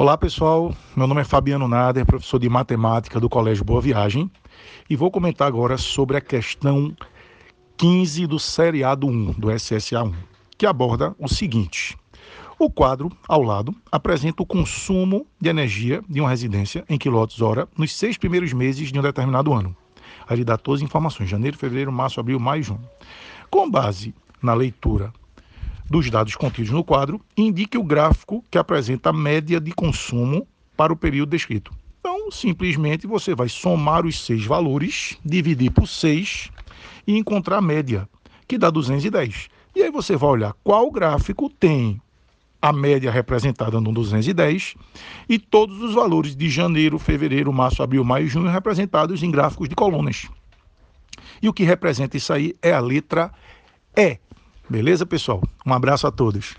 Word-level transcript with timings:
Olá 0.00 0.16
pessoal, 0.16 0.74
meu 0.96 1.06
nome 1.06 1.20
é 1.20 1.24
Fabiano 1.24 1.68
Nader, 1.68 2.06
professor 2.06 2.38
de 2.38 2.48
matemática 2.48 3.20
do 3.20 3.28
Colégio 3.28 3.62
Boa 3.62 3.82
Viagem 3.82 4.30
e 4.88 4.96
vou 4.96 5.10
comentar 5.10 5.46
agora 5.46 5.76
sobre 5.76 6.16
a 6.16 6.22
questão 6.22 6.96
15 7.76 8.26
do 8.26 8.38
seriado 8.38 9.06
1 9.06 9.32
do 9.32 9.50
SSA 9.54 10.02
1, 10.04 10.14
que 10.56 10.64
aborda 10.64 11.14
o 11.18 11.28
seguinte: 11.28 11.98
o 12.58 12.70
quadro 12.70 13.12
ao 13.28 13.42
lado 13.42 13.74
apresenta 13.92 14.42
o 14.42 14.46
consumo 14.46 15.26
de 15.38 15.50
energia 15.50 16.02
de 16.08 16.18
uma 16.18 16.30
residência 16.30 16.82
em 16.88 16.96
quilowatts-hora 16.96 17.68
nos 17.76 17.94
seis 17.94 18.16
primeiros 18.16 18.54
meses 18.54 18.90
de 18.90 18.98
um 18.98 19.02
determinado 19.02 19.52
ano. 19.52 19.76
Aí 20.26 20.42
dá 20.42 20.56
todas 20.56 20.80
as 20.80 20.86
informações: 20.86 21.28
janeiro, 21.28 21.58
fevereiro, 21.58 21.92
março, 21.92 22.18
abril, 22.18 22.40
maio 22.40 22.60
e 22.60 22.62
junho. 22.62 22.88
Com 23.50 23.70
base 23.70 24.14
na 24.40 24.54
leitura 24.54 25.12
dos 25.90 26.08
dados 26.08 26.36
contidos 26.36 26.70
no 26.70 26.84
quadro, 26.84 27.20
indique 27.36 27.76
o 27.76 27.82
gráfico 27.82 28.44
que 28.48 28.56
apresenta 28.56 29.10
a 29.10 29.12
média 29.12 29.60
de 29.60 29.72
consumo 29.72 30.46
para 30.76 30.92
o 30.92 30.96
período 30.96 31.30
descrito. 31.30 31.72
Então, 31.98 32.30
simplesmente 32.30 33.08
você 33.08 33.34
vai 33.34 33.48
somar 33.48 34.06
os 34.06 34.24
seis 34.24 34.46
valores, 34.46 35.18
dividir 35.24 35.72
por 35.72 35.88
6 35.88 36.48
e 37.06 37.18
encontrar 37.18 37.58
a 37.58 37.60
média, 37.60 38.08
que 38.46 38.56
dá 38.56 38.70
210. 38.70 39.48
E 39.74 39.82
aí 39.82 39.90
você 39.90 40.16
vai 40.16 40.30
olhar 40.30 40.54
qual 40.62 40.88
gráfico 40.92 41.50
tem 41.50 42.00
a 42.62 42.72
média 42.72 43.10
representada 43.10 43.80
no 43.80 43.92
210 43.92 44.76
e 45.28 45.38
todos 45.38 45.82
os 45.82 45.92
valores 45.92 46.36
de 46.36 46.48
janeiro, 46.48 46.98
fevereiro, 46.98 47.52
março, 47.52 47.82
abril, 47.82 48.04
maio 48.04 48.26
e 48.26 48.28
junho 48.28 48.48
representados 48.48 49.22
em 49.22 49.30
gráficos 49.30 49.68
de 49.68 49.74
colunas. 49.74 50.28
E 51.42 51.48
o 51.48 51.52
que 51.52 51.64
representa 51.64 52.16
isso 52.16 52.32
aí 52.32 52.54
é 52.62 52.72
a 52.72 52.80
letra 52.80 53.32
E 53.96 54.18
Beleza, 54.70 55.04
pessoal? 55.04 55.42
Um 55.66 55.74
abraço 55.74 56.06
a 56.06 56.12
todos. 56.12 56.54